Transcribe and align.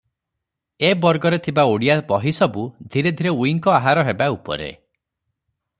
ଏ 0.87 0.93
ବର୍ଗରେ 1.01 1.39
ଥିବା 1.47 1.65
ଓଡ଼ିଆ 1.73 1.97
ବହିସବୁ 2.07 2.65
ଧୀରେ 2.95 3.13
ଧୀରେ 3.19 3.35
ଉଇଙ୍କ 3.43 3.77
ଆହାର 3.81 4.07
ହେବା 4.11 4.31
ଉପରେ। 4.39 4.71